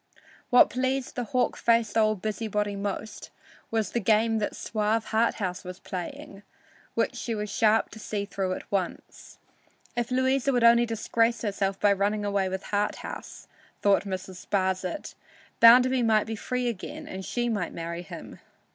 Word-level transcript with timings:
What 0.49 0.71
pleased 0.71 1.13
the 1.13 1.25
hawk 1.25 1.55
faced 1.55 1.95
old 1.95 2.23
busybody 2.23 2.75
most 2.75 3.29
was 3.69 3.91
the 3.91 3.99
game 3.99 4.39
the 4.39 4.49
suave 4.51 5.09
Harthouse 5.11 5.63
was 5.63 5.77
playing, 5.79 6.41
which 6.95 7.13
she 7.15 7.35
was 7.35 7.51
sharp 7.51 7.83
enough 7.85 7.91
to 7.91 7.99
see 7.99 8.25
through 8.25 8.53
at 8.53 8.71
once. 8.71 9.37
If 9.95 10.09
Louisa 10.09 10.51
would 10.53 10.63
only 10.63 10.87
disgrace 10.87 11.43
herself 11.43 11.79
by 11.79 11.93
running 11.93 12.25
away 12.25 12.49
with 12.49 12.63
Harthouse, 12.71 13.47
thought 13.83 14.05
Mrs. 14.05 14.43
Sparsit, 14.43 15.13
Bounderby 15.59 16.01
might 16.01 16.25
be 16.25 16.35
free 16.35 16.67
again 16.67 17.07
and 17.07 17.23
she 17.23 17.47
might 17.47 17.71
marry 17.71 18.01
him. 18.01 18.39